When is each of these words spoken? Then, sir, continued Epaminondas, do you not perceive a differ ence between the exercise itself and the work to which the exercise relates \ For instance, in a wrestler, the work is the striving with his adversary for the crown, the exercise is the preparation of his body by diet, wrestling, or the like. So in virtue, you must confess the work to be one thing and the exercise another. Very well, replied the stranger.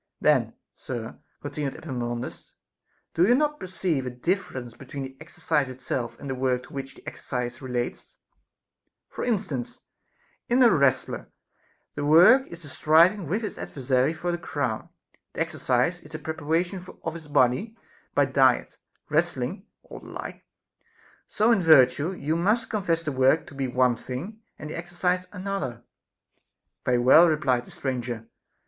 Then, 0.19 0.55
sir, 0.73 1.19
continued 1.43 1.75
Epaminondas, 1.75 2.53
do 3.13 3.27
you 3.27 3.35
not 3.35 3.59
perceive 3.59 4.03
a 4.03 4.09
differ 4.09 4.57
ence 4.57 4.73
between 4.73 5.03
the 5.03 5.15
exercise 5.21 5.69
itself 5.69 6.19
and 6.19 6.27
the 6.27 6.33
work 6.33 6.63
to 6.63 6.73
which 6.73 6.95
the 6.95 7.05
exercise 7.07 7.61
relates 7.61 8.17
\ 8.67 9.09
For 9.11 9.23
instance, 9.23 9.79
in 10.49 10.63
a 10.63 10.71
wrestler, 10.71 11.29
the 11.93 12.03
work 12.03 12.47
is 12.47 12.63
the 12.63 12.67
striving 12.67 13.27
with 13.27 13.43
his 13.43 13.59
adversary 13.59 14.11
for 14.11 14.31
the 14.31 14.39
crown, 14.39 14.89
the 15.33 15.41
exercise 15.41 15.99
is 15.99 16.09
the 16.09 16.17
preparation 16.17 16.83
of 17.03 17.13
his 17.13 17.27
body 17.27 17.77
by 18.15 18.25
diet, 18.25 18.79
wrestling, 19.07 19.67
or 19.83 19.99
the 19.99 20.07
like. 20.07 20.43
So 21.27 21.51
in 21.51 21.61
virtue, 21.61 22.11
you 22.13 22.35
must 22.35 22.71
confess 22.71 23.03
the 23.03 23.11
work 23.11 23.45
to 23.45 23.53
be 23.53 23.67
one 23.67 23.95
thing 23.97 24.41
and 24.57 24.71
the 24.71 24.75
exercise 24.75 25.27
another. 25.31 25.83
Very 26.85 26.97
well, 26.97 27.27
replied 27.29 27.65
the 27.65 27.69
stranger. 27.69 28.27